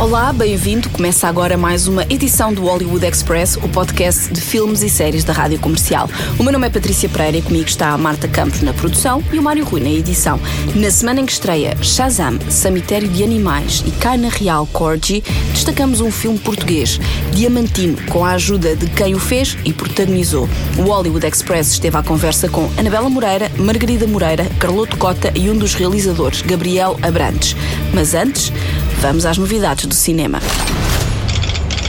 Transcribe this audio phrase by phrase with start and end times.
[0.00, 0.88] Olá, bem-vindo.
[0.88, 5.34] Começa agora mais uma edição do Hollywood Express, o podcast de filmes e séries da
[5.34, 6.08] Rádio Comercial.
[6.38, 9.38] O meu nome é Patrícia Pereira e comigo está a Marta Campos na produção e
[9.38, 10.40] o Mário Rui na edição.
[10.74, 16.00] Na semana em que estreia Shazam, Cemitério de Animais e Cai na Real Corgi, destacamos
[16.00, 16.98] um filme português,
[17.34, 20.48] Diamantino, com a ajuda de quem o fez e protagonizou.
[20.78, 25.58] O Hollywood Express esteve à conversa com Anabela Moreira, Margarida Moreira, Carloto Cota e um
[25.58, 27.54] dos realizadores, Gabriel Abrantes.
[27.92, 28.50] Mas antes,
[29.00, 30.40] vamos às novidades do cinema.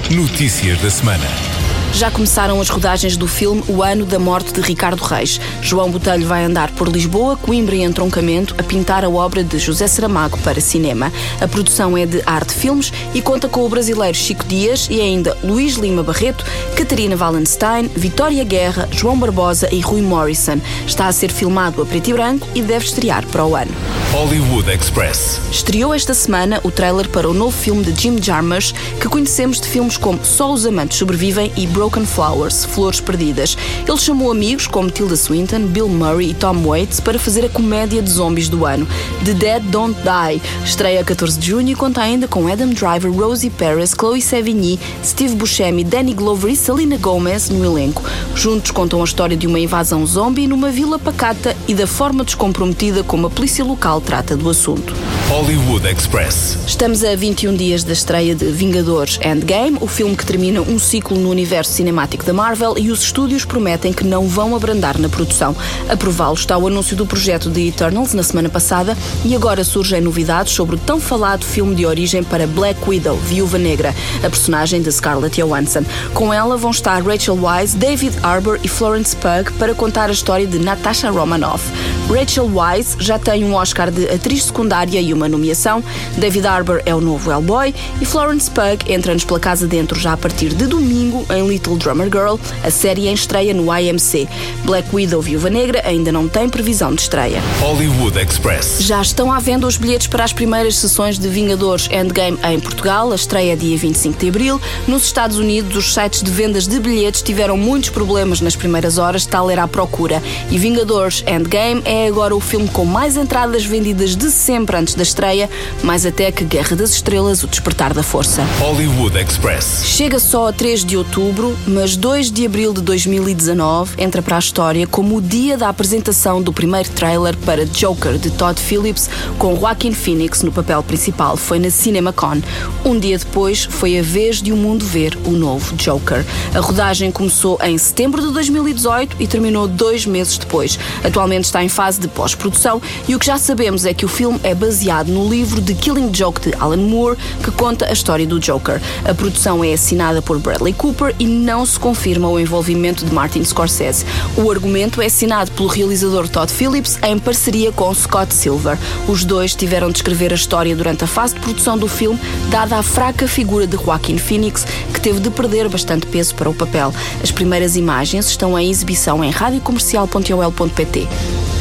[0.09, 1.50] Notícias da semana.
[1.93, 5.39] Já começaram as rodagens do filme O Ano da Morte de Ricardo Reis.
[5.61, 9.87] João Botelho vai andar por Lisboa, Coimbra e Entroncamento a pintar a obra de José
[9.87, 11.11] Saramago para cinema.
[11.39, 15.37] A produção é de Arte Filmes e conta com o brasileiro Chico Dias e ainda
[15.43, 20.59] Luís Lima Barreto, Catarina Wallenstein, Vitória Guerra, João Barbosa e Rui Morrison.
[20.87, 23.71] Está a ser filmado a preto e branco e deve estrear para o ano.
[24.11, 25.39] Hollywood Express.
[25.51, 29.67] Estreou esta semana o trailer para o novo filme de Jim Jarmusch, que conhecemos de
[29.67, 33.57] filmes como Só os Amantes Sobrevivem e Broken Flowers, Flores Perdidas.
[33.87, 38.03] Ele chamou amigos como Tilda Swinton, Bill Murray e Tom Waits para fazer a comédia
[38.03, 38.87] de zombies do ano.
[39.25, 43.11] The Dead Don't Die estreia a 14 de junho e conta ainda com Adam Driver,
[43.11, 48.03] Rosie Perez, Chloe Sevigny, Steve Buscemi, Danny Glover e Selena Gomez no elenco.
[48.35, 53.03] Juntos contam a história de uma invasão zombie numa vila pacata e da forma descomprometida
[53.03, 54.93] como a polícia local trata do assunto.
[55.29, 56.59] Hollywood Express.
[56.67, 61.17] Estamos a 21 dias da estreia de Vingadores Endgame, o filme que termina um ciclo
[61.17, 65.55] no universo cinemático da Marvel e os estúdios prometem que não vão abrandar na produção.
[65.89, 70.01] A prová-lo está o anúncio do projeto de Eternals na semana passada e agora surgem
[70.01, 74.81] novidades sobre o tão falado filme de origem para Black Widow, Viúva Negra, a personagem
[74.81, 75.83] de Scarlett Johansson.
[76.13, 80.45] Com ela vão estar Rachel Weisz, David Harbour e Florence Pugh para contar a história
[80.45, 81.63] de Natasha Romanoff.
[82.09, 85.83] Rachel Weisz já tem um Oscar de atriz secundária e uma nomeação.
[86.17, 90.17] David Harbour é o novo Hellboy e Florence Pugh entra-nos pela casa dentro já a
[90.17, 94.27] partir de domingo em Little Drummer Girl, a série em estreia no IMC.
[94.65, 97.39] Black Widow Viúva Negra ainda não tem previsão de estreia.
[97.59, 98.77] Hollywood Express.
[98.79, 103.11] Já estão à venda os bilhetes para as primeiras sessões de Vingadores Endgame em Portugal.
[103.11, 104.59] A estreia é dia 25 de abril.
[104.87, 109.25] Nos Estados Unidos, os sites de vendas de bilhetes tiveram muitos problemas nas primeiras horas,
[109.27, 110.21] tal era a procura.
[110.49, 115.03] E Vingadores Endgame é agora o filme com mais entradas vendidas de sempre antes da
[115.03, 115.47] estreia,
[115.83, 118.43] mais até que Guerra das Estrelas, o Despertar da Força.
[118.59, 119.83] Hollywood Express.
[119.85, 124.39] Chega só a 3 de outubro, mas 2 de abril de 2019 entra para a
[124.39, 129.55] história como o dia da apresentação do primeiro trailer para Joker de Todd Phillips com
[129.55, 131.37] Joaquin Phoenix no papel principal.
[131.37, 132.41] Foi na CinemaCon.
[132.85, 136.25] Um dia depois foi a vez de o mundo ver o novo Joker.
[136.53, 140.77] A rodagem começou em setembro de 2018 e terminou dois meses depois.
[141.03, 144.39] Atualmente está em fase de pós-produção e o que já sabemos é que o filme
[144.43, 148.39] é baseado no livro The Killing Joke de Alan Moore, que conta a história do
[148.39, 148.81] Joker.
[149.05, 153.43] A produção é assinada por Bradley Cooper e não se confirma o envolvimento de Martin
[153.43, 154.05] Scorsese.
[154.37, 158.77] O argumento é assinado pelo realizador Todd Phillips em parceria com Scott Silver.
[159.07, 162.19] Os dois tiveram de escrever a história durante a fase de produção do filme,
[162.49, 166.53] dada a fraca figura de Joaquin Phoenix, que teve de perder bastante peso para o
[166.53, 166.93] papel.
[167.21, 171.07] As primeiras imagens estão em exibição em radiocomercial.ol.pt.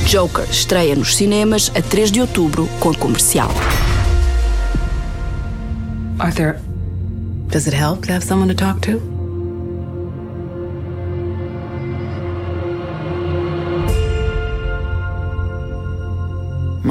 [0.06, 3.50] Joker estreia nos cinemas a 3 de outubro com a comercial.
[6.18, 6.60] Arthur,
[7.48, 9.09] does it help to have someone to talk to?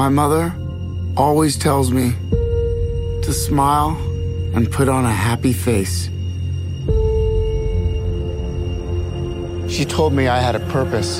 [0.00, 0.54] My mother
[1.14, 2.14] always tells me
[3.20, 3.98] to smile
[4.54, 6.08] and put on a happy face.
[9.68, 11.18] She told me I had a purpose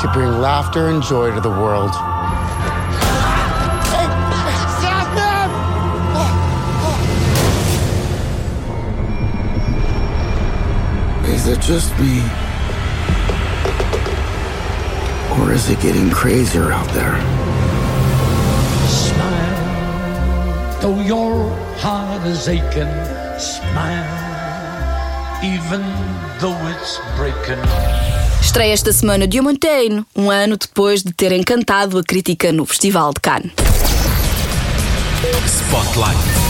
[0.00, 1.90] to bring laughter and joy to the world.
[11.28, 12.22] Is it just me?
[15.44, 17.20] Or is it getting crazier out there?
[18.88, 22.88] Smile, though your heart is aching.
[23.38, 24.08] Smile,
[25.44, 25.82] even
[26.40, 27.62] though it's breaking.
[28.40, 33.20] Estreia esta semana Diamantino, um ano depois de ter encantado a crítica no Festival de
[33.20, 33.52] Cannes.
[35.46, 36.43] Spotlight.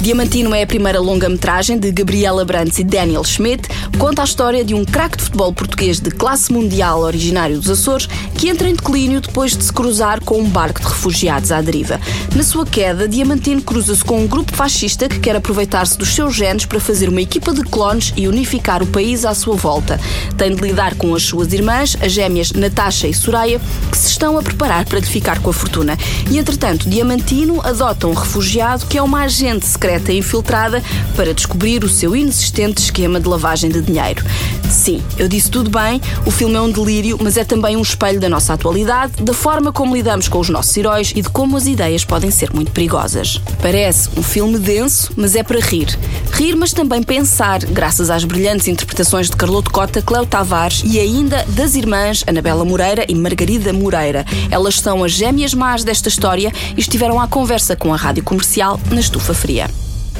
[0.00, 3.66] Diamantino é a primeira longa-metragem de Gabriela Brandes e Daniel Schmidt.
[3.98, 8.06] Conta a história de um craque de futebol português de classe mundial originário dos Açores
[8.36, 11.98] que entra em declínio depois de se cruzar com um barco de refugiados à deriva.
[12.34, 16.66] Na sua queda, Diamantino cruza-se com um grupo fascista que quer aproveitar-se dos seus genes
[16.66, 19.98] para fazer uma equipa de clones e unificar o país à sua volta.
[20.36, 23.60] Tem de lidar com as suas irmãs, as gêmeas Natasha e Soraya,
[23.90, 25.98] que se estão a preparar para ficar com a fortuna.
[26.30, 30.82] E entretanto, Diamantino adota um refugiado que é uma agente secreta infiltrada
[31.14, 34.24] para descobrir o seu inexistente esquema de lavagem de dinheiro.
[34.70, 38.20] Sim, eu disse tudo bem, o filme é um delírio, mas é também um espelho
[38.20, 41.66] da nossa atualidade, da forma como lidamos com os nossos heróis e de como as
[41.66, 43.40] ideias podem ser muito perigosas.
[43.62, 45.96] Parece um filme denso, mas é para rir.
[46.32, 51.44] Rir, mas também pensar, graças às brilhantes interpretações de Carloto Cota, Cléo Tavares e ainda
[51.48, 54.24] das irmãs Anabela Moreira e Margarida Moreira.
[54.50, 58.80] Elas são as gêmeas más desta história e estiveram à conversa com a rádio comercial
[58.90, 59.70] na Estufa Fria.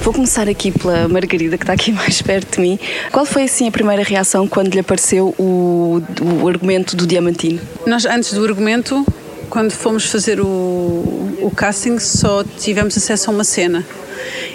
[0.03, 2.79] Vou começar aqui pela Margarida, que está aqui mais perto de mim.
[3.11, 6.01] Qual foi assim a primeira reação quando lhe apareceu o,
[6.43, 7.61] o argumento do Diamantino?
[7.87, 9.05] Nós, antes do argumento,
[9.51, 10.47] quando fomos fazer o,
[11.41, 13.85] o casting, só tivemos acesso a uma cena.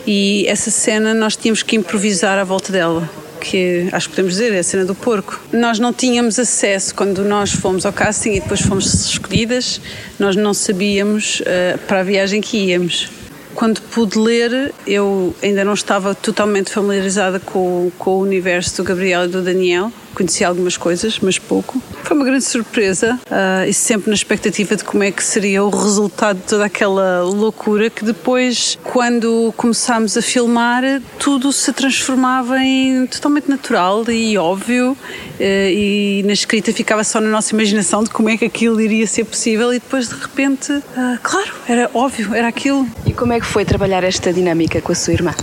[0.06, 3.10] E essa cena nós tínhamos que improvisar à volta dela.
[3.40, 5.40] Que acho que podemos dizer, é a cena do porco.
[5.52, 9.82] Nós não tínhamos acesso quando nós fomos ao casting e depois fomos escolhidas,
[10.20, 13.10] nós não sabíamos uh, para a viagem que íamos
[13.56, 19.26] quando pude ler, eu ainda não estava totalmente familiarizada com, com o universo do Gabriel
[19.26, 19.92] e do Daniel.
[20.14, 21.82] Conheci algumas coisas, mas pouco.
[22.04, 25.70] Foi uma grande surpresa uh, e sempre na expectativa de como é que seria o
[25.70, 30.84] resultado de toda aquela loucura que depois, quando começámos a filmar,
[31.18, 34.98] tudo se transformava em totalmente natural e óbvio uh,
[35.40, 39.26] e na escrita ficava só na nossa imaginação de como é que aquilo iria ser
[39.26, 42.88] possível e depois de repente, uh, claro, era óbvio, era aquilo.
[43.06, 45.34] E como é que foi trabalhar esta dinâmica com a sua irmã?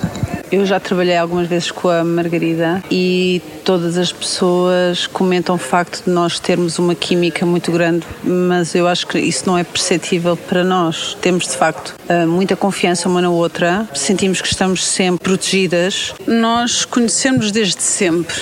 [0.50, 6.04] Eu já trabalhei algumas vezes com a Margarida e todas as pessoas comentam o facto
[6.04, 10.36] de nós termos uma química muito grande, mas eu acho que isso não é perceptível
[10.36, 11.16] para nós.
[11.20, 16.14] Temos de facto eh, muita confiança uma na outra, sentimos que estamos sempre protegidas.
[16.26, 18.34] Nós conhecemos desde sempre.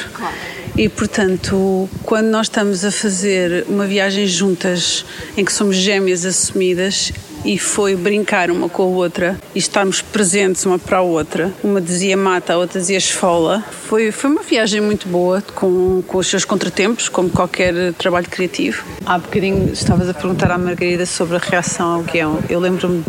[0.77, 7.13] E, portanto, quando nós estamos a fazer uma viagem juntas, em que somos gêmeas assumidas,
[7.47, 11.53] e foi brincar uma com a outra e estarmos presentes uma para a outra.
[11.63, 13.65] Uma dizia mata, a outra dizia esfola.
[13.89, 18.85] Foi, foi uma viagem muito boa, com, com os seus contratempos, como qualquer trabalho criativo.
[19.07, 22.41] Há bocadinho estavas a perguntar à Margarida sobre a reação ao guião.
[22.51, 23.05] Eu lembro-me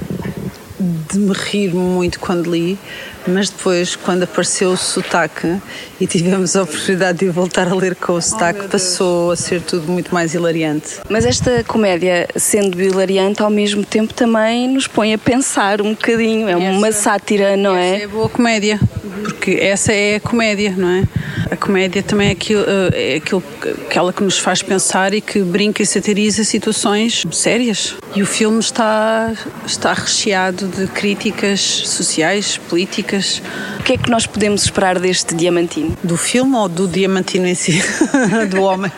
[0.80, 2.78] de me rir muito quando li,
[3.28, 5.58] mas depois, quando apareceu o sotaque
[6.00, 9.62] e tivemos a oportunidade de voltar a ler com o sotaque, oh, passou a ser
[9.62, 11.00] tudo muito mais hilariante.
[11.10, 16.48] Mas esta comédia, sendo hilariante, ao mesmo tempo também nos põe a pensar um bocadinho.
[16.48, 18.04] É essa, uma sátira, não é?
[18.04, 18.80] É boa comédia,
[19.24, 21.04] porque essa é a comédia, não é?
[21.52, 23.44] A comédia também é aquilo, é aquilo,
[23.88, 27.96] aquela que nos faz pensar e que brinca e satiriza situações sérias.
[28.16, 29.34] E o filme está,
[29.66, 33.42] está recheado de críticas sociais, políticas.
[33.80, 35.98] O que é que nós podemos esperar deste Diamantino?
[36.04, 37.82] Do filme ou do Diamantino em si?
[38.50, 38.92] do homem?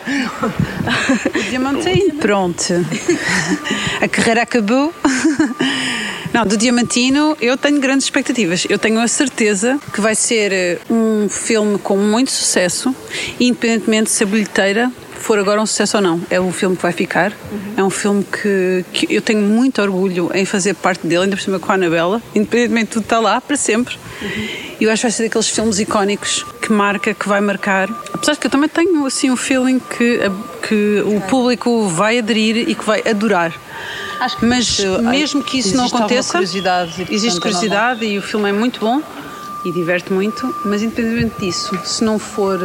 [1.48, 2.14] Diamantino.
[2.16, 2.86] Pronto.
[4.00, 4.92] A carreira acabou.
[6.32, 8.66] Não, do Diamantino eu tenho grandes expectativas.
[8.68, 12.94] Eu tenho a certeza que vai ser eh, um filme com muito sucesso,
[13.38, 16.20] independentemente de se a bilheteira for agora um sucesso ou não.
[16.30, 17.32] É o filme que vai ficar.
[17.52, 17.74] Uhum.
[17.76, 21.42] É um filme que, que, eu tenho muito orgulho em fazer parte dele, ainda por
[21.42, 22.22] cima com a Anabela.
[22.34, 23.96] Independentemente de tudo, está lá para sempre.
[24.22, 24.48] Uhum.
[24.80, 27.88] E eu acho que vai ser daqueles filmes icónicos que marca, que vai marcar.
[28.12, 30.20] Apesar de que eu também tenho assim um feeling que,
[30.66, 33.52] que o público vai aderir e que vai adorar.
[34.40, 39.02] Mas mesmo que isso não aconteça, curiosidade, existe curiosidade e o filme é muito bom
[39.64, 42.58] e diverte muito, mas independentemente disso, se não for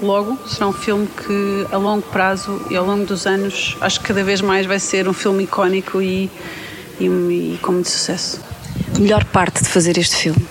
[0.00, 4.06] logo, será um filme que a longo prazo e ao longo dos anos acho que
[4.06, 6.30] cada vez mais vai ser um filme icónico e,
[7.00, 8.40] e, e com muito sucesso.
[8.94, 10.46] A melhor parte de fazer este filme?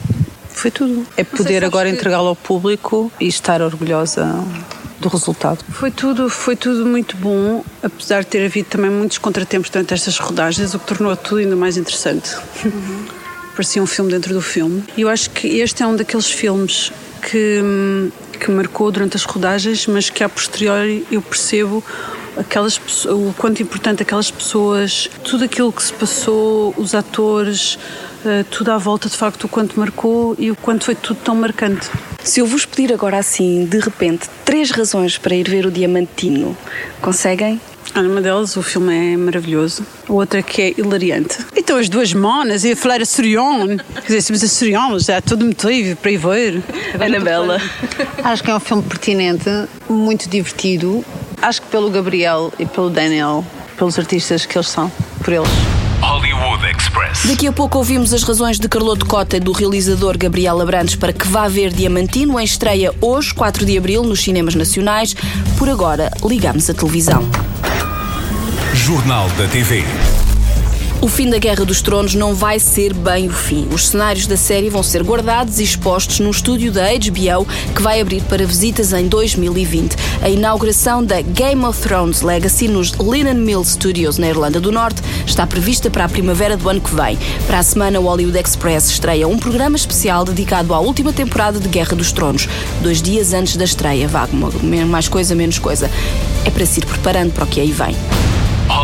[0.49, 1.05] Foi tudo.
[1.17, 4.27] É poder agora entregá-lo ao público e estar orgulhosa
[5.01, 5.63] do resultado.
[5.69, 10.17] Foi tudo, foi tudo muito bom, apesar de ter havido também muitos contratempos durante estas
[10.17, 12.35] rodagens, o que tornou tudo ainda mais interessante.
[12.63, 13.05] Uhum.
[13.55, 14.83] Parecia um filme dentro do filme.
[14.95, 16.91] E eu acho que este é um daqueles filmes
[17.21, 17.61] que
[18.41, 21.83] que marcou durante as rodagens, mas que a posteriori eu percebo
[22.35, 27.75] aquelas o quanto importante aquelas pessoas, tudo aquilo que se passou, os atores,
[28.25, 31.35] uh, tudo à volta de facto o quanto marcou e o quanto foi tudo tão
[31.35, 31.89] marcante.
[32.23, 36.55] Se eu vos pedir agora assim, de repente, três razões para ir ver o Diamantino,
[37.01, 37.59] conseguem?
[37.95, 39.85] Uma delas, o filme é maravilhoso.
[40.07, 41.39] A outra que é hilariante.
[41.55, 43.83] Então as duas monas e a falar açoriano.
[43.95, 46.63] Quer dizer, se mas açoriano já é todo motivo para ir ver.
[46.99, 47.59] Anabela.
[48.23, 49.49] Acho que é um filme pertinente,
[49.89, 51.03] muito divertido.
[51.41, 53.43] Acho que pelo Gabriel e pelo Daniel,
[53.77, 54.91] pelos artistas que eles são,
[55.23, 55.70] por eles.
[56.41, 57.27] Hollywood Express.
[57.27, 61.13] Daqui a pouco ouvimos as razões de Carloto Cota e do realizador Gabriel Abrantes para
[61.13, 65.15] que vá ver Diamantino em estreia hoje, 4 de abril, nos cinemas nacionais.
[65.59, 67.23] Por agora, ligamos a televisão.
[68.73, 69.83] Jornal da TV.
[71.01, 73.67] O fim da Guerra dos Tronos não vai ser bem o fim.
[73.73, 77.99] Os cenários da série vão ser guardados e expostos num estúdio da HBO que vai
[77.99, 79.95] abrir para visitas em 2020.
[80.21, 85.01] A inauguração da Game of Thrones Legacy nos Linen Mill Studios na Irlanda do Norte
[85.25, 87.17] está prevista para a primavera do ano que vem.
[87.47, 91.67] Para a semana, o Hollywood Express estreia um programa especial dedicado à última temporada de
[91.67, 92.47] Guerra dos Tronos,
[92.79, 94.07] dois dias antes da estreia.
[94.07, 94.29] Vá,
[94.87, 95.89] mais coisa, menos coisa.
[96.45, 97.95] É para se ir preparando para o que aí vem.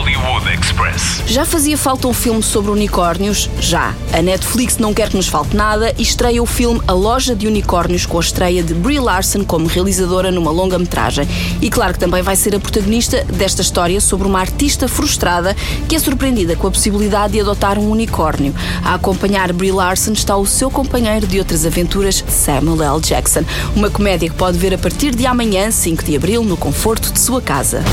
[0.07, 1.21] Hollywood Express.
[1.27, 3.49] Já fazia falta um filme sobre unicórnios?
[3.59, 3.93] Já.
[4.13, 7.45] A Netflix não quer que nos falte nada e estreia o filme A Loja de
[7.45, 11.27] Unicórnios com a estreia de Brie Larson como realizadora numa longa-metragem.
[11.61, 15.53] E claro que também vai ser a protagonista desta história sobre uma artista frustrada
[15.89, 18.55] que é surpreendida com a possibilidade de adotar um unicórnio.
[18.85, 23.01] A acompanhar Brie Larson está o seu companheiro de outras aventuras, Samuel L.
[23.01, 23.43] Jackson.
[23.75, 27.19] Uma comédia que pode ver a partir de amanhã, 5 de abril, no conforto de
[27.19, 27.83] sua casa.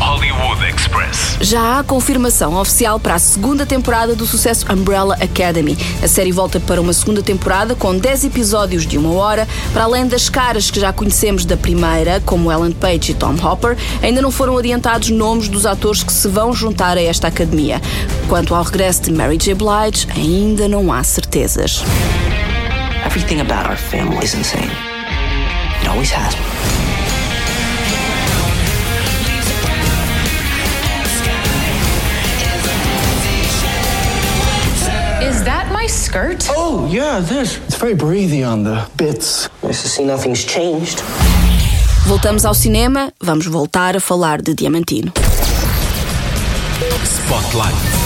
[0.00, 1.36] Hollywood Express.
[1.40, 5.76] Já há confirmação oficial para a segunda temporada do sucesso Umbrella Academy.
[6.02, 9.46] A série volta para uma segunda temporada com 10 episódios de uma hora.
[9.72, 13.76] Para além das caras que já conhecemos da primeira, como Ellen Page e Tom Hopper,
[14.02, 17.80] ainda não foram adiantados nomes dos atores que se vão juntar a esta academia.
[18.28, 19.54] Quanto ao regresso de Mary J.
[19.54, 21.84] Blige, ainda não há certezas.
[23.06, 24.70] Everything about our family is insane.
[25.82, 26.34] It always has
[36.14, 36.46] skirt?
[36.50, 37.58] Oh, yeah, this.
[37.66, 39.48] It's very breathy on the bits.
[39.62, 41.02] Nice to see nothing's changed.
[42.06, 45.12] Voltamos ao cinema, vamos voltar a falar de Diamantino.
[47.04, 48.03] Spotlight.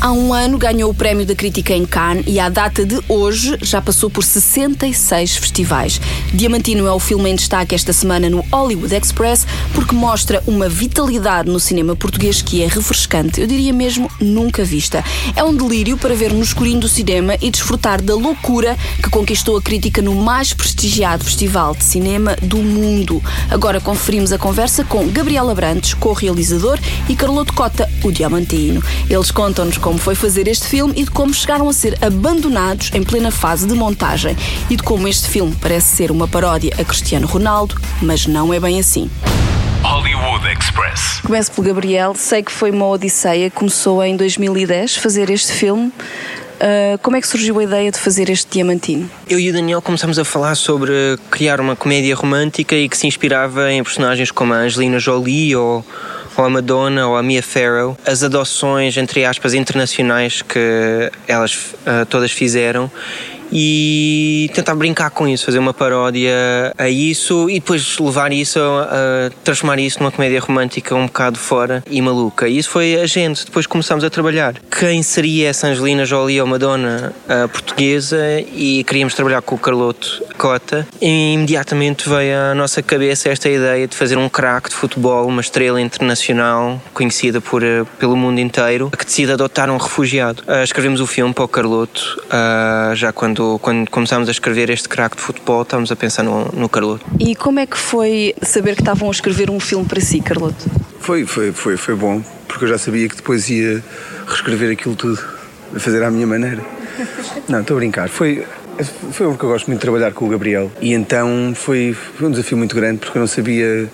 [0.00, 3.58] Há um ano ganhou o prémio da crítica em Cannes e à data de hoje
[3.60, 6.00] já passou por 66 festivais.
[6.32, 11.50] Diamantino é o filme em destaque esta semana no Hollywood Express porque mostra uma vitalidade
[11.50, 15.04] no cinema português que é refrescante, eu diria mesmo nunca vista.
[15.34, 19.56] É um delírio para ver no escurinho do cinema e desfrutar da loucura que conquistou
[19.56, 23.20] a crítica no mais prestigiado festival de cinema do mundo.
[23.50, 26.78] Agora conferimos a conversa com Gabriel Abrantes, co-realizador,
[27.08, 28.80] e Carloto Cota, o Diamantino.
[29.10, 33.02] Eles contam-nos como foi fazer este filme e de como chegaram a ser abandonados em
[33.02, 34.36] plena fase de montagem
[34.68, 38.60] e de como este filme parece ser uma paródia a Cristiano Ronaldo, mas não é
[38.60, 39.10] bem assim.
[39.82, 41.22] Hollywood Express.
[41.22, 45.90] Começo pelo Gabriel, sei que foi uma odisseia, começou em 2010 fazer este filme.
[46.58, 49.08] Uh, como é que surgiu a ideia de fazer este Diamantino?
[49.28, 50.92] Eu e o Daniel começamos a falar sobre
[51.30, 55.84] criar uma comédia romântica e que se inspirava em personagens como a Angelina Jolie ou
[56.38, 62.06] ou a Madonna ou a Mia Farrow, as adoções, entre aspas, internacionais que elas uh,
[62.08, 62.88] todas fizeram
[63.52, 69.30] e tentar brincar com isso, fazer uma paródia a isso e depois levar isso a,
[69.44, 72.48] transformar isso numa comédia romântica um bocado fora e maluca.
[72.48, 73.44] E isso foi a gente.
[73.44, 74.54] Depois começámos a trabalhar.
[74.70, 78.18] Quem seria essa Angelina Jolie ou Madonna a portuguesa
[78.52, 80.86] e queríamos trabalhar com o Carloto Cota.
[81.00, 85.40] E imediatamente veio à nossa cabeça esta ideia de fazer um craque de futebol, uma
[85.40, 90.42] estrela internacional conhecida por, eh, pelo mundo inteiro, que decide adotar um refugiado.
[90.46, 94.88] Uh, escrevemos o filme para o Carloto uh, já quando, quando começámos a escrever este
[94.88, 97.04] craque de futebol, estávamos a pensar no, no Carloto.
[97.18, 100.68] E como é que foi saber que estavam a escrever um filme para si, Carloto?
[101.00, 103.82] Foi, foi, foi, foi bom, porque eu já sabia que depois ia
[104.26, 105.22] reescrever aquilo tudo,
[105.74, 106.62] a fazer à minha maneira.
[107.48, 108.08] Não, estou a brincar.
[108.08, 108.44] Foi,
[109.12, 112.30] foi porque eu gosto muito de trabalhar com o Gabriel e então foi, foi um
[112.30, 113.88] desafio muito grande porque eu não sabia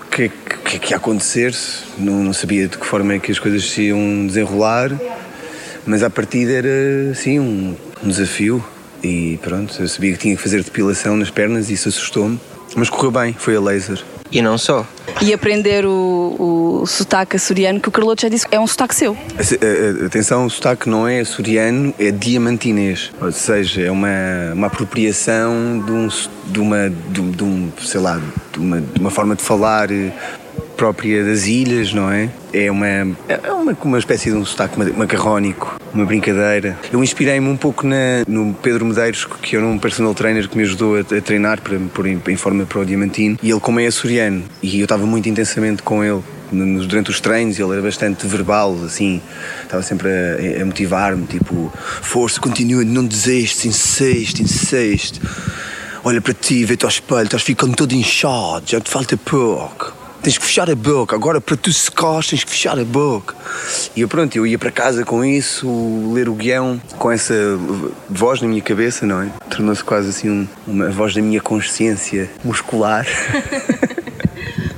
[0.00, 1.54] o que, o que, é que ia acontecer,
[1.98, 4.90] não, não sabia de que forma é que as coisas se iam desenrolar,
[5.84, 8.64] mas a partida era um, um desafio
[9.04, 12.40] e pronto, eu sabia que tinha que fazer depilação nas pernas e isso assustou-me,
[12.74, 14.02] mas correu bem, foi a laser.
[14.32, 14.84] E não só.
[15.22, 19.16] E aprender o, o sotaque açoriano, que o Carloto já disse é um sotaque seu.
[20.04, 23.12] Atenção, o sotaque não é açoriano, é diamantinês.
[23.20, 24.08] Ou seja, é uma,
[24.54, 26.08] uma apropriação de, um,
[26.46, 28.20] de, uma, de, de um, sei lá,
[28.52, 29.88] de uma, de uma forma de falar
[30.84, 32.28] própria das ilhas, não é?
[32.52, 36.78] É uma, é uma, uma espécie de um sotaque macarrónico, uma brincadeira.
[36.92, 40.62] Eu inspirei-me um pouco na, no Pedro Medeiros, que era um personal trainer que me
[40.62, 43.38] ajudou a, a treinar para pôr em, forma para o Diamantino.
[43.42, 46.22] E ele, como é açoriano, e eu estava muito intensamente com ele
[46.52, 49.22] durante os treinos ele era bastante verbal, assim,
[49.62, 51.72] estava sempre a, a motivar-me, tipo,
[52.02, 55.20] força, continua, não desistes, insiste, insiste.
[56.04, 60.03] Olha para ti, vê-te ao espelho, estás ficando todo inchado, já te falta pouco.
[60.24, 63.34] Tens que fechar a boca, agora para tu secares tens que fechar a boca.
[63.94, 65.68] E eu pronto, eu ia para casa com isso,
[66.14, 67.34] ler o guião, com essa
[68.08, 69.28] voz na minha cabeça, não é?
[69.50, 73.06] Tornou-se quase assim um- uma voz da minha consciência muscular.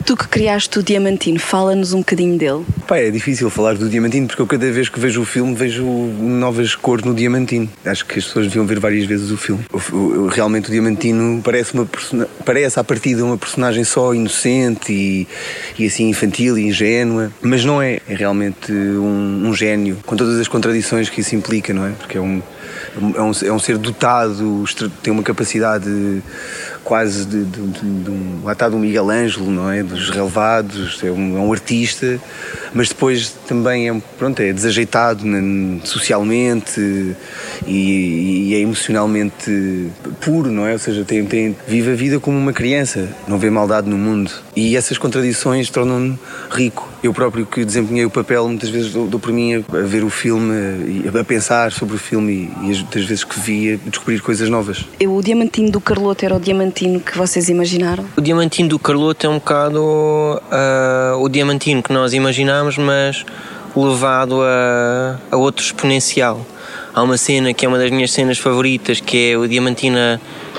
[0.07, 2.65] Tu que criaste o Diamantino, fala-nos um bocadinho dele.
[2.87, 5.85] Pá, é difícil falar do Diamantino porque eu cada vez que vejo o filme vejo
[5.85, 7.69] novas cores no Diamantino.
[7.85, 9.65] Acho que as pessoas deviam ver várias vezes o filme.
[10.31, 11.89] Realmente o Diamantino parece, uma
[12.45, 15.27] parece à partida uma personagem só inocente e,
[15.77, 17.99] e assim infantil e ingênua, mas não é.
[18.09, 21.91] É realmente um, um gênio, com todas as contradições que isso implica, não é?
[21.91, 22.41] Porque é um,
[22.97, 24.65] é um, é um ser dotado,
[25.03, 26.23] tem uma capacidade
[26.85, 29.83] quase de, de, de, de um, está do Miguel Ângelo, não é?
[29.83, 32.21] Dos relevados, é um, é um artista,
[32.77, 35.25] mas depois também é, pronto, é desajeitado
[35.85, 36.81] socialmente
[37.67, 39.91] e, e é emocionalmente
[40.21, 40.75] puro, não é?
[40.75, 44.31] Ou seja, tem, tem, vive a vida como uma criança, não vê maldade no mundo.
[44.55, 46.19] E essas contradições tornam-no
[46.51, 46.89] rico.
[47.03, 50.05] Eu próprio que desempenhei o papel, muitas vezes dou, dou por mim a, a ver
[50.05, 50.53] o filme,
[51.05, 54.21] e a pensar sobre o filme e, e as, das vezes que vi, a descobrir
[54.21, 54.85] coisas novas.
[55.01, 58.05] Eu, o Diamantino do Carloto era o Diamantino que vocês imaginaram?
[58.17, 63.25] O diamantino do Carloto é um bocado ah, o diamantino que nós imaginámos, mas
[63.77, 66.45] levado a, a outro exponencial.
[66.95, 69.99] Há uma cena que é uma das minhas cenas favoritas, que é o diamantino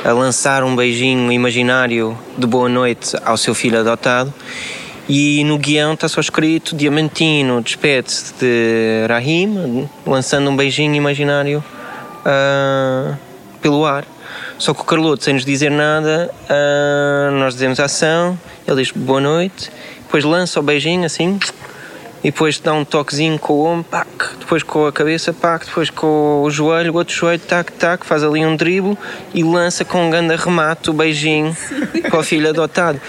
[0.06, 4.34] a, lançar um beijinho imaginário de boa noite ao seu filho adotado.
[5.10, 11.64] E no guião está só escrito Diamantino despede-se de Rahim, lançando um beijinho imaginário
[12.26, 13.16] ah,
[13.62, 14.06] pelo ar.
[14.58, 18.38] Só que o Carloto, sem nos dizer nada, ah, nós dizemos ação,
[18.68, 19.72] ele diz boa noite,
[20.02, 21.40] depois lança o beijinho assim,
[22.24, 24.08] e depois dá um toquezinho com o ombro, pac,
[24.40, 28.24] depois com a cabeça, pac, depois com o joelho, o outro joelho, tac, tac, faz
[28.24, 28.98] ali um drible
[29.34, 31.56] e lança com um grande remate o beijinho
[32.10, 33.00] para o filho adotado.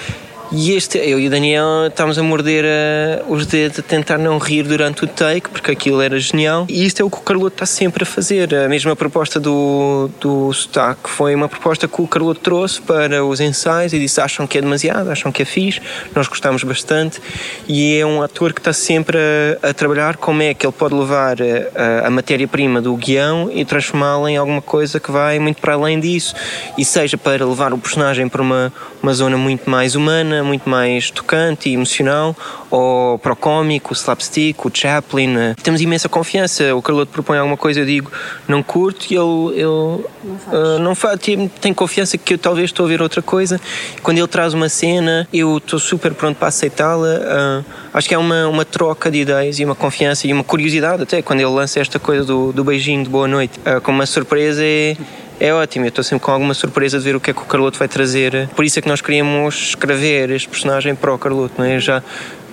[0.50, 4.38] E este, eu e o Daniel estávamos a morder eh, os dedos a tentar não
[4.38, 6.64] rir durante o take, porque aquilo era genial.
[6.70, 8.54] E isto é o que o Carloto está sempre a fazer.
[8.54, 13.40] A mesma proposta do, do sotaque foi uma proposta que o Carloto trouxe para os
[13.40, 15.82] ensaios e disse: acham que é demasiado, acham que é fixe.
[16.14, 17.20] Nós gostamos bastante.
[17.68, 19.18] E é um ator que está sempre
[19.62, 23.50] a, a trabalhar como é que ele pode levar eh, a, a matéria-prima do guião
[23.52, 26.34] e transformá-la em alguma coisa que vai muito para além disso.
[26.78, 28.72] E seja para levar o personagem para uma,
[29.02, 32.36] uma zona muito mais humana, muito mais tocante e emocional,
[32.70, 35.36] ou para o cómico, o slapstick, o Chaplin.
[35.36, 36.74] eh, Temos imensa confiança.
[36.74, 38.10] O Carloto propõe alguma coisa, eu digo
[38.46, 41.18] não curto, e ele, ele não faz.
[41.20, 43.60] Tem, tem confiança que eu talvez estou a ver outra coisa.
[44.02, 47.08] Quando ele traz uma cena, eu estou super pronto para aceitá-la.
[47.22, 47.62] Ah,
[47.94, 51.22] acho que é uma, uma troca de ideias e uma confiança e uma curiosidade até
[51.22, 53.58] quando ele lança esta coisa do, do beijinho de boa noite.
[53.64, 54.96] Ah, como uma surpresa é.
[55.40, 57.44] É ótimo, eu estou sempre com alguma surpresa de ver o que é que o
[57.44, 58.48] Carloto vai trazer.
[58.56, 61.78] Por isso é que nós queríamos escrever este personagem para o Carloto, não é?
[61.78, 62.02] Já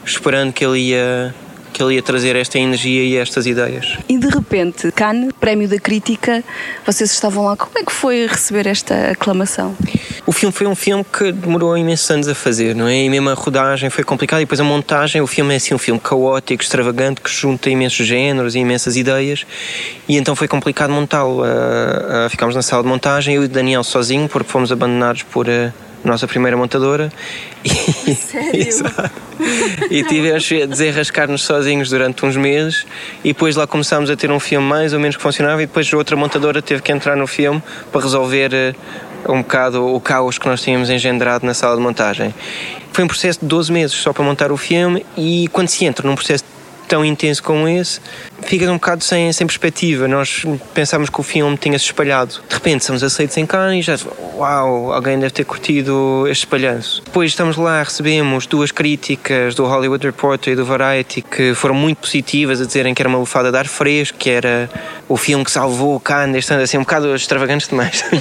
[0.06, 1.34] esperando que ele ia,
[1.74, 3.98] que ele ia trazer esta energia e estas ideias.
[4.08, 6.44] E de repente, Cannes, prémio da crítica,
[6.86, 7.58] vocês estavam lá.
[7.58, 9.76] Como é que foi receber esta aclamação?
[10.28, 13.04] O filme foi um filme que demorou imensos anos a fazer, não é?
[13.04, 15.78] E mesmo a rodagem foi complicada e depois a montagem, o filme é assim um
[15.78, 19.46] filme caótico, extravagante, que junta imensos géneros e imensas ideias
[20.10, 21.44] e então foi complicado montá-lo.
[21.44, 25.22] Ah, ah, ficámos na sala de montagem, eu e o Daniel sozinho, porque fomos abandonados
[25.22, 25.72] por ah,
[26.04, 27.12] a nossa primeira montadora.
[27.64, 27.70] E,
[28.68, 29.12] Exato.
[29.92, 32.88] e tivemos a desenrascar-nos sozinhos durante uns meses
[33.24, 35.94] e depois lá começámos a ter um filme mais ou menos que funcionava e depois
[35.94, 37.62] outra montadora teve que entrar no filme
[37.92, 38.76] para resolver
[39.28, 42.34] um bocado o caos que nós tínhamos engendrado na sala de montagem.
[42.92, 46.08] Foi um processo de 12 meses só para montar o filme e quando se entra
[46.08, 46.44] num processo
[46.86, 48.00] tão intenso como esse,
[48.42, 50.08] fica um bocado sem, sem perspectiva.
[50.08, 52.36] Nós pensávamos que o filme tinha-se espalhado.
[52.48, 53.98] De repente somos aceitos em Cannes e já,
[54.36, 57.02] uau, alguém deve ter curtido este espalhanço.
[57.06, 61.98] Depois estamos lá, recebemos duas críticas do Hollywood Reporter e do Variety que foram muito
[61.98, 64.70] positivas, a dizerem que era uma lufada de ar fresco, que era
[65.08, 68.04] o filme que salvou Cannes, este ano, assim, um bocado extravagantes demais.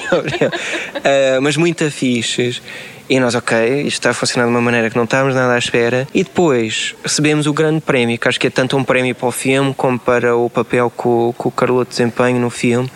[1.04, 2.62] Uh, mas muito afixes.
[3.08, 5.58] E nós, ok, isto está a funcionar de uma maneira que não estávamos nada à
[5.58, 6.08] espera.
[6.14, 9.32] E depois recebemos o grande prémio, que acho que é tanto um prémio para o
[9.32, 12.90] filme como para o papel que o, que o Carloto desempenha no filme.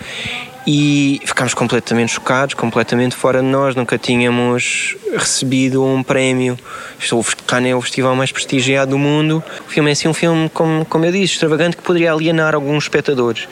[0.71, 6.59] E ficámos completamente chocados, completamente fora de nós, nunca tínhamos recebido um prémio.
[7.01, 9.43] Estou cá é o festival mais prestigiado do mundo.
[9.67, 12.85] O filme é assim um filme, como, como eu disse, extravagante que poderia alienar alguns
[12.85, 13.49] espectadores.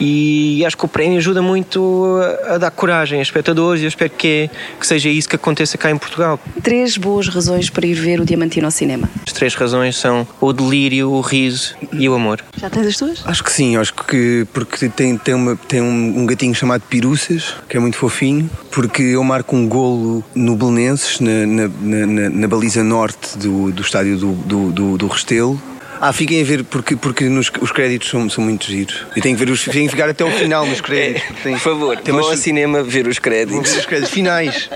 [0.00, 2.18] E acho que o prémio ajuda muito
[2.48, 5.78] a, a dar coragem aos espectadores e eu espero que, que seja isso que aconteça
[5.78, 6.40] cá em Portugal.
[6.62, 9.08] Três boas razões para ir ver o Diamantino ao cinema.
[9.24, 12.44] As três razões são o delírio, o riso e o amor.
[12.56, 13.22] Já tens as tuas?
[13.24, 17.54] Acho que sim, acho que porque tem, tem, uma, tem um, um gatinho chamado Piruças,
[17.68, 22.48] que é muito fofinho, porque eu marco um golo no Belenenses, na, na, na, na
[22.48, 25.60] baliza norte do, do estádio do, do, do, do Restelo.
[26.00, 29.04] Ah, fiquem a ver porque, porque nos, os créditos são, são muito giros.
[29.16, 31.24] E tenho que ver os, tenho que ficar até ao final nos créditos.
[31.42, 33.68] Tem, Por favor, tem vão umas- ao cinema ver os créditos.
[33.72, 34.70] ver os créditos finais.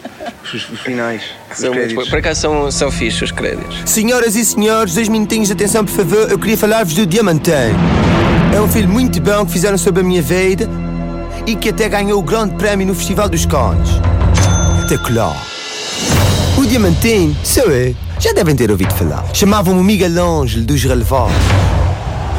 [0.52, 1.22] Os, os finais.
[1.54, 3.88] São muito, por acaso são, são fixos os créditos.
[3.88, 6.28] Senhoras e senhores, dois minutinhos de atenção, por favor.
[6.28, 7.56] Eu queria falar-vos do Diamantino.
[8.52, 10.68] É um filme muito bom que fizeram sobre a minha vida
[11.46, 13.88] e que até ganhou o grande prémio no Festival dos Cannes.
[14.80, 15.36] Espetacular.
[16.56, 17.94] O Diamantino, sou eu.
[18.18, 19.24] Já devem ter ouvido falar.
[19.32, 21.34] Chamavam-me Miguel Ângelo dos Relevados.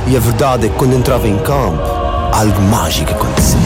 [0.08, 1.82] E a verdade é que quando entrava em campo,
[2.32, 3.60] algo mágico acontecia.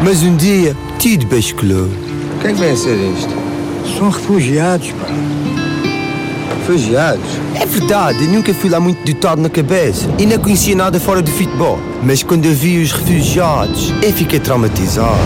[0.00, 1.88] Mas um dia, tudo basculou.
[2.40, 3.34] Quem é que vem a ser isto?
[3.96, 5.06] São refugiados, pá.
[6.62, 7.26] Refugiados?
[7.60, 11.20] É verdade, eu nunca fui lá muito dotado na cabeça e não conhecia nada fora
[11.20, 11.76] do futebol.
[12.04, 15.18] Mas quando eu vi os refugiados, eu fiquei traumatizado.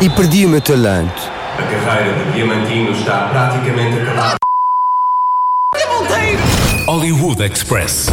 [0.00, 1.20] E perdi o meu talento.
[1.58, 4.36] A carreira de Diamantino está praticamente acabada.
[6.86, 8.06] Hollywood Express.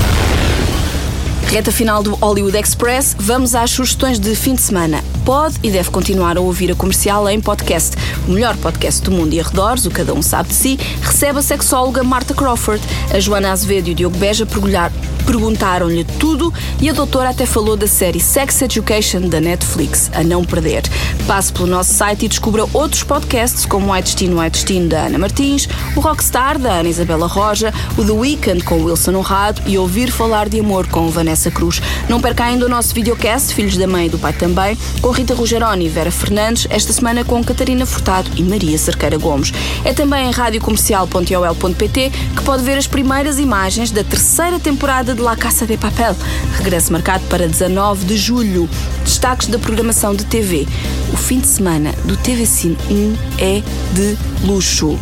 [1.48, 5.04] Reta final do Hollywood Express, vamos às sugestões de fim de semana.
[5.26, 7.96] Pode e deve continuar a ouvir a comercial em podcast.
[8.28, 11.42] O melhor podcast do mundo e arredores, o Cada Um Sabe de Si, recebe a
[11.42, 12.82] sexóloga Marta Crawford.
[13.12, 14.92] A Joana Azevedo e o Diogo Beja pergulhar-
[15.26, 20.44] perguntaram-lhe tudo e a doutora até falou da série Sex Education da Netflix, a não
[20.44, 20.84] perder.
[21.28, 25.18] Passe pelo nosso site e descubra outros podcasts como White Destino, White Destino da Ana
[25.18, 30.12] Martins, o Rockstar da Ana Isabela Roja, o The Weekend com Wilson Honrado e Ouvir
[30.12, 31.82] Falar de Amor com Vanessa Cruz.
[32.08, 35.34] Não perca ainda o nosso videocast, Filhos da Mãe e do Pai também, com Rita
[35.34, 39.52] Rogeroni e Vera Fernandes, esta semana com Catarina Furtado e Maria Cerqueira Gomes.
[39.84, 45.36] É também em radiocomercial.ol.pt que pode ver as primeiras imagens da terceira temporada de La
[45.36, 46.16] Caça de Papel,
[46.58, 48.70] regresso marcado para 19 de julho.
[49.04, 50.68] Destaques da programação de TV.
[51.14, 55.00] O fim de semana do TV Cine 1 é de luxo.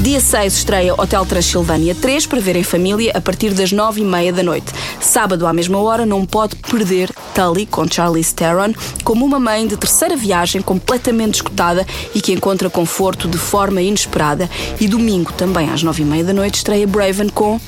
[0.00, 4.42] Dia 6 estreia Hotel Transilvânia 3 para ver em família a partir das 9h30 da
[4.42, 4.72] noite.
[5.00, 9.76] Sábado, à mesma hora, não pode perder Tully com Charlize Theron como uma mãe de
[9.76, 14.48] terceira viagem completamente esgotada e que encontra conforto de forma inesperada.
[14.78, 17.58] E domingo, também às 9h30 da noite, estreia Braven com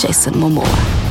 [0.00, 1.01] Jason Momoa.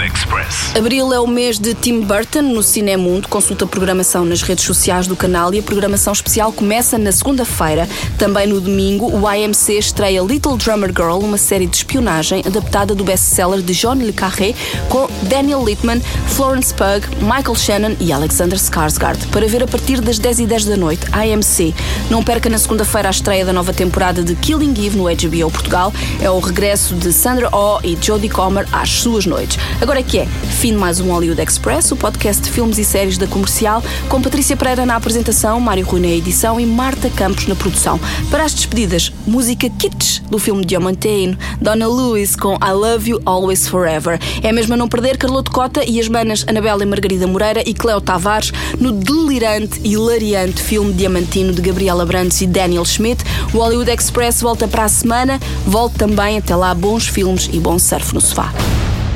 [0.00, 0.76] Express.
[0.76, 3.28] Abril é o mês de Tim Burton no Cinemundo.
[3.28, 7.88] Consulta a programação nas redes sociais do canal e a programação especial começa na segunda-feira.
[8.16, 13.02] Também no domingo, o IMC estreia Little Drummer Girl, uma série de espionagem adaptada do
[13.02, 14.54] best-seller de John Le Carré
[14.88, 19.26] com Daniel Littman, Florence Pugh, Michael Shannon e Alexander Skarsgård.
[19.32, 21.74] Para ver a partir das 10h10 da noite, IMC.
[22.10, 25.92] Não perca na segunda-feira a estreia da nova temporada de Killing Eve no HBO Portugal.
[26.20, 29.58] É o regresso de Sandra Oh e Jodie Comer às suas noites.
[29.96, 33.16] É que é, fim de mais um Hollywood Express, o podcast de filmes e séries
[33.16, 37.54] da comercial, com Patrícia Pereira na apresentação, Mário Rui na edição e Marta Campos na
[37.54, 37.98] produção.
[38.30, 43.66] Para as despedidas, música Kitsch do filme Diamantino, Donna Lewis com I Love You Always
[43.66, 44.20] Forever.
[44.42, 47.72] É mesmo a não perder Carloto Cota e as manas Anabela e Margarida Moreira e
[47.72, 53.24] Cleo Tavares no delirante e hilariante filme Diamantino de Gabriela Brandes e Daniel Schmidt.
[53.54, 55.40] O Hollywood Express volta para a semana.
[55.66, 58.52] Volte também até lá bons filmes e bom surf no sofá.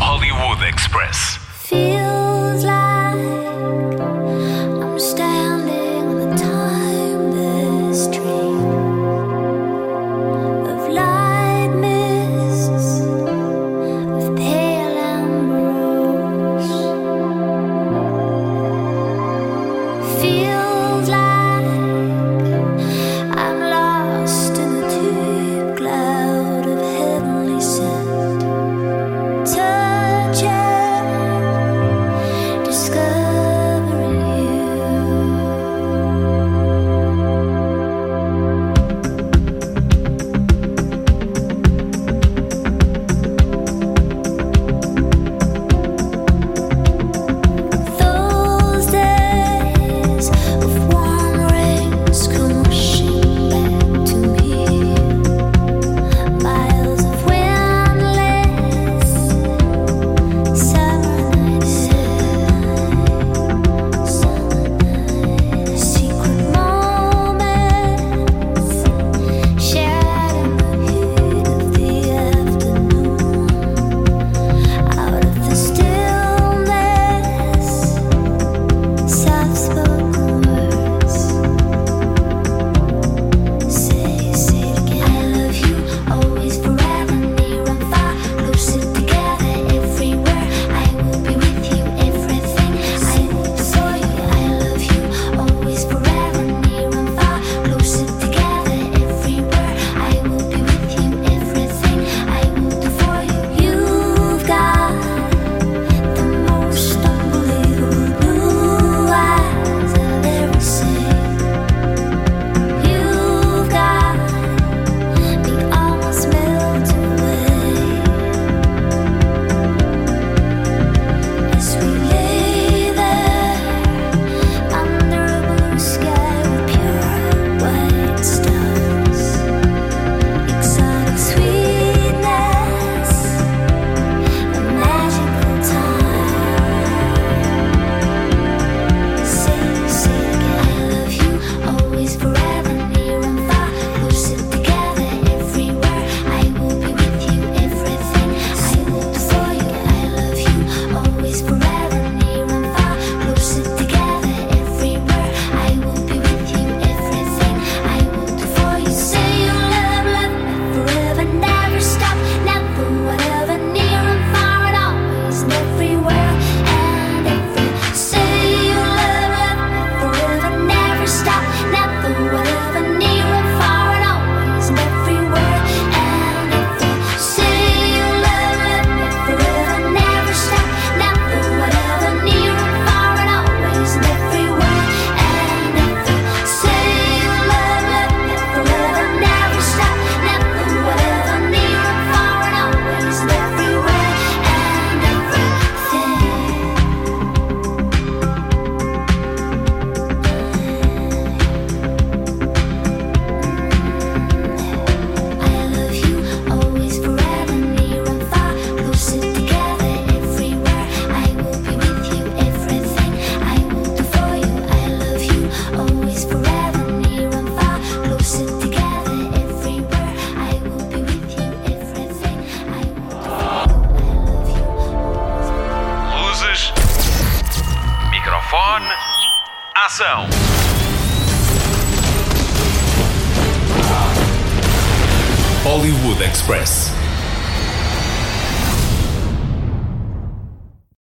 [0.05, 1.39] Hollywood Express.
[1.69, 3.92] Feels like